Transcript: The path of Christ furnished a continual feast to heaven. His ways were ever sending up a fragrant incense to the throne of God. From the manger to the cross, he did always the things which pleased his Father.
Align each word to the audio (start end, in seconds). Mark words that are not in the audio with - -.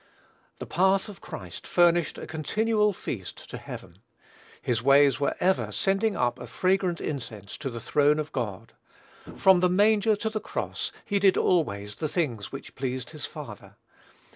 The 0.57 0.65
path 0.65 1.09
of 1.09 1.21
Christ 1.21 1.67
furnished 1.67 2.17
a 2.17 2.25
continual 2.25 2.91
feast 2.91 3.47
to 3.51 3.57
heaven. 3.59 3.99
His 4.59 4.81
ways 4.81 5.19
were 5.19 5.35
ever 5.39 5.71
sending 5.71 6.17
up 6.17 6.39
a 6.39 6.47
fragrant 6.47 6.99
incense 6.99 7.55
to 7.57 7.69
the 7.69 7.79
throne 7.79 8.17
of 8.17 8.31
God. 8.31 8.73
From 9.35 9.59
the 9.59 9.69
manger 9.69 10.15
to 10.15 10.29
the 10.31 10.39
cross, 10.41 10.91
he 11.05 11.19
did 11.19 11.37
always 11.37 11.93
the 11.93 12.09
things 12.09 12.51
which 12.51 12.73
pleased 12.73 13.11
his 13.11 13.27
Father. 13.27 13.75